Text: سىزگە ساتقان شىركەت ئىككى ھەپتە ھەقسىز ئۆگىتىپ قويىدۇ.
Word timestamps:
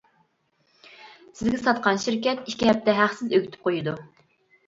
سىزگە 1.41 1.59
ساتقان 1.65 2.01
شىركەت 2.05 2.49
ئىككى 2.53 2.69
ھەپتە 2.71 2.97
ھەقسىز 3.01 3.35
ئۆگىتىپ 3.37 3.67
قويىدۇ. 3.69 3.93